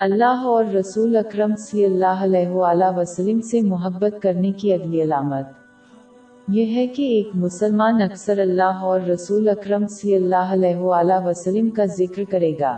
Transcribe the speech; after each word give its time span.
اللہ 0.00 0.42
اور 0.44 0.64
رسول 0.64 1.16
اکرم 1.16 1.56
صلی 1.56 1.84
اللہ 1.84 2.20
علیہ 2.20 2.48
وآلہ 2.48 2.84
وسلم 2.96 3.40
سے 3.40 3.60
محبت 3.60 4.22
کرنے 4.22 4.52
کی 4.52 4.72
اگلی 4.72 5.02
علامت۔ 5.02 5.46
یہ 6.48 6.76
ہے 6.76 6.86
کہ 6.86 7.02
ایک 7.02 7.28
مسلمان 7.34 8.02
اکثر 8.02 8.38
اللہ 8.38 8.78
اور 8.82 9.00
رسول 9.00 9.48
اکرم 9.48 9.86
صلی 9.86 10.14
اللہ 10.14 10.52
علیہ 10.52 10.76
وآلہ 10.76 11.26
وسلم 11.26 11.70
کا 11.70 11.84
ذکر 11.84 12.22
کرے 12.30 12.52
گا۔ 12.60 12.76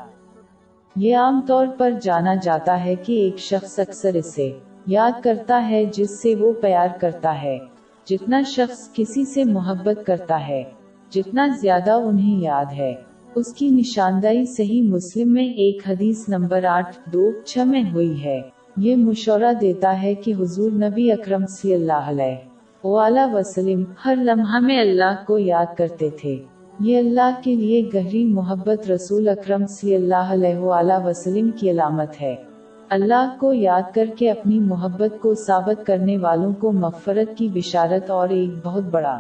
یہ 0.97 1.17
عام 1.17 1.41
طور 1.47 1.67
پر 1.79 1.91
جانا 2.03 2.35
جاتا 2.35 2.85
ہے 2.85 2.95
کہ 2.95 3.13
ایک 3.13 3.39
شخص 3.39 3.79
اکثر 3.79 4.15
اسے 4.15 4.59
یاد 4.87 5.23
کرتا 5.23 5.69
ہے 5.69 5.85
جس 5.85 6.23
سے 6.23 6.35
وہ 6.35 6.53
پیار 6.53 6.89
کرتا 7.01 7.43
ہے، 7.43 7.59
جتنا 8.05 8.43
شخص 8.43 8.93
کسی 8.93 9.25
سے 9.25 9.45
محبت 9.45 10.07
کرتا 10.07 10.49
ہے، 10.49 10.63
جتنا 11.11 11.47
زیادہ 11.61 11.93
انہیں 11.93 12.43
یاد 12.43 12.73
ہے۔ 12.73 12.95
اس 13.35 13.55
کی 13.55 13.69
نشاندہی 13.69 14.45
صحیح 14.45 14.83
مسلم 14.83 15.33
میں 15.33 15.45
ایک 15.45 15.83
حدیث 15.89 16.29
نمبر 16.29 16.65
آٹھ 16.65 17.11
دو 17.13 17.31
چھ 17.45 17.59
میں 17.67 17.83
ہوئی 17.93 18.25
ہے۔ 18.25 18.41
یہ 18.77 18.97
مشورہ 18.97 19.53
دیتا 19.61 20.03
ہے 20.03 20.15
کہ 20.15 20.35
حضور 20.41 20.71
نبی 20.71 21.13
اکرم 21.13 21.47
صلی 21.47 21.75
اللہ 21.75 22.09
علیہ 22.09 23.35
وسلم 23.35 23.85
ہر 24.05 24.15
لمحہ 24.21 24.59
میں 24.61 24.81
اللہ 24.81 25.25
کو 25.27 25.39
یاد 25.39 25.77
کرتے 25.77 26.11
تھے۔ 26.11 26.37
یہ 26.81 26.99
اللہ 26.99 27.31
کے 27.45 27.55
لیے 27.55 27.91
گہری 27.95 28.25
محبت 28.25 28.91
رسول 28.91 29.29
اکرم 29.29 29.67
صلی 29.67 29.95
اللہ 29.95 30.15
علیہ 30.15 31.07
وسلم 31.07 31.51
کی 31.61 31.71
علامت 31.71 32.21
ہے۔ 32.21 32.37
اللہ 32.89 33.37
کو 33.41 33.53
یاد 33.53 33.95
کر 33.95 34.07
کے 34.19 34.31
اپنی 34.31 34.61
محبت 34.61 35.23
کو 35.23 35.35
ثابت 35.35 35.87
کرنے 35.87 36.19
والوں 36.19 36.53
کو 36.53 36.73
مغفرت 36.73 37.39
کی 37.39 37.49
بشارت 37.49 38.11
اور 38.11 38.29
ایک 38.29 38.51
بہت 38.65 38.85
بڑا 38.85 39.19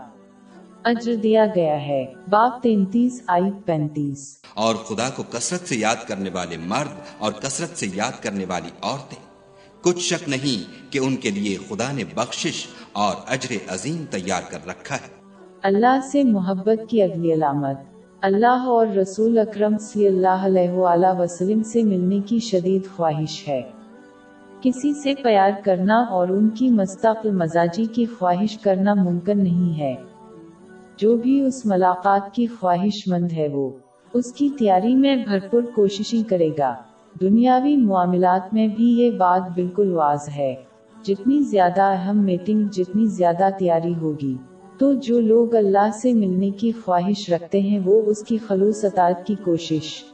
اجر 0.85 1.15
دیا 1.15 1.47
گیا 1.57 1.87
ہے۔ 1.87 2.07
باب 2.31 2.63
تینتیس 2.63 3.23
آئی 3.27 3.51
پینتیس۔ 3.65 4.39
اور 4.55 4.75
خدا 4.75 5.11
کو 5.17 5.23
کثرت 5.23 5.69
سے 5.69 5.77
یاد 5.77 6.09
کرنے 6.09 6.31
والے 6.31 6.57
مرد 6.57 7.01
اور 7.19 7.33
کثرت 7.33 7.79
سے 7.79 7.87
یاد 7.95 8.23
کرنے 8.23 8.45
والی 8.49 8.71
عورتیں۔ 8.83 9.19
کچھ 9.83 9.99
شک 9.99 10.29
نہیں 10.29 10.93
کہ 10.93 10.99
ان 10.99 11.17
کے 11.17 11.31
لیے 11.31 11.57
خدا 11.69 11.93
نے 11.93 12.05
بخشش 12.15 12.67
اور 12.93 13.15
اجر 13.27 13.55
عظیم 13.69 14.05
تیار 14.11 14.43
کر 14.51 14.59
رکھا 14.69 14.95
ہے۔ 14.95 15.21
اللہ 15.63 16.01
سے 16.13 16.25
محبت 16.25 16.91
کی 16.91 17.03
اگلی 17.03 17.33
علامت۔ 17.33 17.77
اللہ 18.21 18.47
اور 18.47 18.87
رسول 18.87 19.39
اکرم 19.39 19.79
صلی 19.79 20.07
اللہ 20.07 20.29
علیہ 20.29 20.71
وآلہ 20.71 21.19
وسلم 21.19 21.63
سے 21.63 21.83
ملنے 21.83 22.21
کی 22.27 22.39
شدید 22.39 22.83
خواہش 22.97 23.49
ہے۔ 23.49 23.63
کسی 24.61 24.93
سے 25.03 25.15
پیار 25.23 25.51
کرنا 25.65 26.05
اور 26.05 26.29
ان 26.29 26.49
کی 26.49 26.71
مستقل 26.71 27.31
مزاجی 27.31 27.85
کی 27.85 28.07
خواہش 28.19 28.59
کرنا 28.59 28.95
ممکن 28.95 29.39
نہیں 29.39 29.79
ہے۔ 29.79 29.95
جو 31.01 31.17
بھی 31.17 31.41
اس 31.41 31.67
ملاقات 31.67 32.35
کی 32.35 32.47
خواہش 32.47 33.09
مند 33.09 33.33
ہے 33.33 33.49
وہ 33.49 33.71
اس 34.15 34.33
کی 34.33 34.49
تیاری 34.59 34.95
میں 34.95 35.17
بھرپور 35.17 35.63
کوششیں 35.75 36.31
کرے 36.31 36.49
گا۔ 36.59 36.75
دنیاوی 37.21 37.77
معاملات 37.77 38.55
میں 38.55 38.67
بھی 38.67 38.85
یہ 38.85 39.11
بات 39.11 39.55
بالکل 39.55 39.93
واضح 39.93 40.31
ہے۔ 40.31 40.55
جتنی 41.03 41.41
زیادہ 41.41 41.83
اہم 41.83 42.19
میٹنگ 42.19 42.69
جتنی 42.73 43.07
زیادہ 43.07 43.49
تیاری 43.59 43.95
ہوگی۔ 44.01 44.37
تو 44.79 44.93
جو 44.93 45.21
لوگ 45.21 45.55
اللہ 45.55 45.91
سے 46.03 46.13
ملنے 46.13 46.51
کی 46.51 46.73
خواہش 46.85 47.31
رکھتے 47.31 47.61
ہیں 47.61 47.79
وہ 47.85 48.03
اس 48.07 48.23
کی 48.23 48.39
خلوص 48.39 48.85
اطاعت 48.85 49.27
کی 49.27 49.35
کوشش 49.45 50.05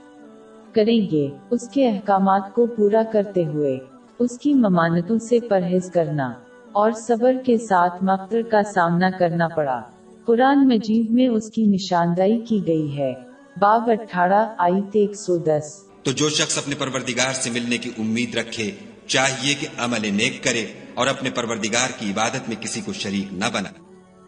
کریں 0.72 1.10
گے۔ 1.10 1.28
اس 1.50 1.68
کے 1.68 1.88
احکامات 1.88 2.54
کو 2.54 2.66
پورا 2.66 3.02
کرتے 3.12 3.44
ہوئے 3.44 3.78
اس 4.18 4.38
کی 4.38 4.54
ممانتوں 4.54 5.18
سے 5.18 5.38
پرہیز 5.40 5.90
کرنا 5.90 6.32
اور 6.72 6.90
صبر 6.90 7.32
کے 7.44 7.56
ساتھ 7.56 8.04
مقدر 8.04 8.42
کا 8.42 8.62
سامنا 8.62 9.10
کرنا 9.18 9.48
پڑا۔ 9.48 9.82
قرآن 10.26 10.68
مجید 10.68 11.10
میں 11.10 11.28
اس 11.28 11.50
کی 11.50 11.62
نشاندہی 11.62 12.40
کی 12.40 12.66
گئی 12.66 12.98
ہے۔ 12.98 13.14
باب 13.60 13.90
اٹھارہ 13.90 14.54
آئیت 14.58 14.84
ایک 14.92 15.14
سو 15.14 15.36
دس۔ 15.36 15.82
تو 16.02 16.10
جو 16.10 16.28
شخص 16.28 16.58
اپنے 16.58 16.74
پروردگار 16.78 17.32
سے 17.32 17.50
ملنے 17.50 17.78
کی 17.78 17.90
امید 17.98 18.36
رکھے 18.36 18.70
چاہیے 19.06 19.54
کہ 19.54 19.66
عمل 19.78 20.14
نیک 20.14 20.44
کرے 20.44 20.66
اور 20.94 21.06
اپنے 21.06 21.30
پروردگار 21.30 21.88
کی 21.98 22.10
عبادت 22.10 22.48
میں 22.48 22.62
کسی 22.62 22.80
کو 22.80 22.92
شریک 22.92 23.32
نہ 23.32 23.44
بنا۔ 23.54 23.68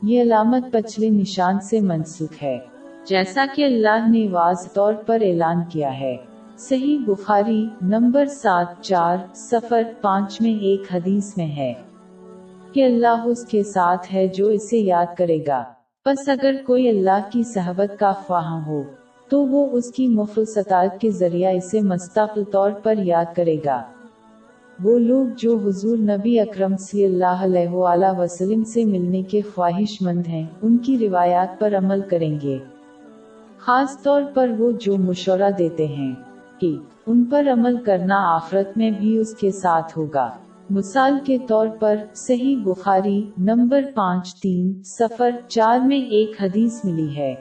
یہ 0.03 0.23
علامت 0.23 0.73
پچھلے 0.73 1.11
نشان 1.11 1.61
سے 1.61 1.81
منسوخ 1.81 2.43
ہے۔ 2.43 2.59
جیسا 3.07 3.47
کہ 3.55 3.65
اللہ 3.65 4.11
نے 4.11 4.29
واضح 4.29 4.69
طور 4.69 4.95
پر 4.95 5.19
اعلان 5.21 5.57
کیا 5.73 6.01
ہے۔ 6.01 6.17
صحیح 6.59 6.99
بخاری 7.07 7.67
نمبر 7.83 8.27
سات 8.27 8.83
چار 8.83 9.17
سفر 9.35 9.83
پانچ 10.01 10.41
میں 10.41 10.55
ایک 10.55 10.83
حدیث 10.95 11.37
میں 11.37 11.57
ہے 11.57 11.73
کہ 12.73 12.85
اللہ 12.85 13.23
اس 13.27 13.45
کے 13.45 13.63
ساتھ 13.63 14.15
ہے 14.15 14.27
جو 14.29 14.49
اسے 14.49 14.79
یاد 14.79 15.07
کرے 15.19 15.39
گا۔ 15.47 15.65
بس 16.09 16.29
اگر 16.29 16.55
کوئی 16.67 16.89
اللہ 16.89 17.21
کی 17.33 17.43
صحبت 17.43 17.99
کا 17.99 18.13
خواہ 18.13 18.67
ہو، 18.67 18.83
تو 19.29 19.47
وہ 19.47 19.69
اس 19.73 19.91
کی 19.91 20.09
مفلسطات 20.09 21.01
کے 21.01 21.11
ذریعہ 21.11 21.53
اسے 21.53 21.81
مستقل 21.81 22.45
طور 22.45 22.71
پر 22.83 22.95
یاد 22.99 23.25
کرے 23.37 23.57
گا۔ 23.65 23.83
وہ 24.85 24.99
لوگ 24.99 25.27
جو 25.37 25.57
حضور 25.57 25.99
نبی 25.99 26.41
اکرم 26.41 26.77
صلی 26.77 27.05
اللہ 27.05 27.45
علیہ 27.45 27.69
وآلہ 27.69 28.19
وسلم 28.19 28.65
سے 28.65 28.85
ملنے 28.85 29.23
کے 29.23 29.41
خواہش 29.55 30.03
مند 30.03 30.27
ہیں، 30.27 30.47
ان 30.63 30.79
کی 30.79 30.99
روایات 30.99 31.61
پر 31.61 31.75
عمل 31.79 32.01
کریں 32.01 32.39
گے۔ 32.43 32.59
خاص 33.59 34.03
طور 34.03 34.23
پر 34.35 34.51
وہ 34.59 34.73
جو 34.81 34.97
مشورہ 34.97 35.51
دیتے 35.59 35.87
ہیں 35.87 36.15
کہ 36.59 36.77
ان 37.07 37.25
پر 37.25 37.47
عمل 37.53 37.77
کرنا 37.85 38.35
آفرت 38.35 38.79
میں 38.79 38.91
بھی 38.91 39.19
اس 39.19 39.35
کے 39.35 39.51
ساتھ 39.51 39.99
ہوگا۔ 39.99 40.31
مثال 40.71 41.19
کے 41.25 41.39
طور 41.49 41.67
پر 41.81 41.97
صحیح 42.15 42.57
بخاری 42.65 43.31
نمبر 43.39 43.85
پانچ 43.95 44.35
تین 44.35 44.83
سفر 44.85 45.31
چار 45.49 45.79
میں 45.79 46.01
ایک 46.01 46.43
حدیث 46.43 46.85
ملی 46.85 47.17
ہے۔ 47.17 47.35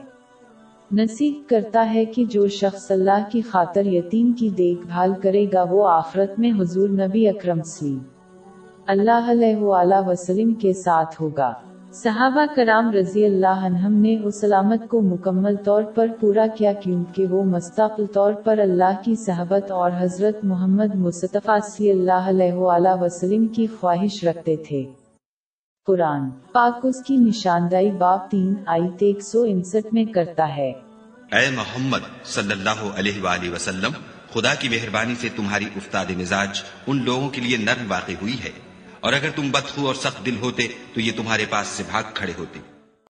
نصیب 0.91 1.49
کرتا 1.49 1.93
ہے 1.93 2.05
کہ 2.05 2.25
جو 2.25 2.47
شخص 2.47 2.91
اللہ 2.91 3.29
کی 3.31 3.41
خاطر 3.41 3.85
یتیم 3.85 4.31
کی 4.31 4.49
دیکھ 4.49 4.87
بھال 4.87 5.13
کرے 5.21 5.45
گا 5.53 5.63
وہ 5.63 5.87
آخرت 5.87 6.39
میں 6.39 6.51
حضور 6.59 6.89
نبی 6.89 7.27
اکرم 7.27 7.61
سی۔ 7.61 7.97
اللہ 8.87 9.27
علیہ 9.27 9.55
وسلم 10.07 10.53
کے 10.53 10.73
ساتھ 10.73 11.21
ہوگا۔ 11.21 11.53
صحابہ 11.93 12.45
کرام 12.55 12.91
رضی 12.91 13.25
اللہ 13.25 13.65
عنہم 13.65 13.93
نے 13.93 14.19
اس 14.23 14.43
علامت 14.43 14.89
کو 14.89 15.01
مکمل 15.01 15.55
طور 15.55 15.83
پر 15.83 16.07
پورا 16.19 16.45
کیا 16.57 16.73
کیونکہ 16.73 17.25
وہ 17.25 17.43
مستقل 17.43 18.05
طور 18.05 18.33
پر 18.33 18.57
اللہ 18.57 19.01
کی 19.05 19.15
صحبت 19.15 19.71
اور 19.71 19.91
حضرت 19.99 20.43
محمد 20.43 20.95
مصطفیٰ 20.95 21.59
صلی 21.63 21.91
اللہ 21.91 22.29
علیہ 22.29 22.53
وآلہ 22.53 23.01
وسلم 23.01 23.47
کی 23.47 23.67
خواہش 23.79 24.23
رکھتے 24.23 24.55
تھے۔ 24.55 24.85
قرآن 25.85 26.29
پاک 26.51 26.79
اس 26.83 27.03
کی 27.03 27.15
نشاندہی 27.15 27.91
باب 27.91 28.31
تین 28.31 28.53
آئیت 28.65 28.97
ایک 28.99 29.21
سو 29.21 29.41
انسٹھ 29.41 29.93
میں 29.93 30.05
کرتا 30.05 30.57
ہے۔ 30.57 30.69
اے 31.31 31.49
محمد 31.55 32.25
صلی 32.25 32.51
اللہ 32.51 32.91
علیہ 32.95 33.23
وآلہ 33.23 33.55
وسلم، 33.55 33.91
خدا 34.33 34.53
کی 34.53 34.69
مہربانی 34.69 35.15
سے 35.15 35.29
تمہاری 35.35 35.65
افتاد 35.75 36.05
مزاج 36.17 36.61
ان 36.87 37.05
لوگوں 37.05 37.29
کے 37.29 37.41
لیے 37.41 37.57
نرم 37.57 37.91
واقع 37.91 38.11
ہوئی 38.21 38.33
ہے۔ 38.33 38.66
اور 38.99 39.13
اگر 39.13 39.29
تم 39.29 39.51
بدخو 39.51 39.87
اور 39.87 39.95
سخت 39.95 40.25
دل 40.25 40.37
ہوتے 40.37 40.67
تو 40.93 41.01
یہ 41.01 41.11
تمہارے 41.15 41.45
پاس 41.49 41.67
سے 41.67 41.83
بھاگ 41.91 42.03
کھڑے 42.13 42.33
ہوتے۔ 42.37 42.76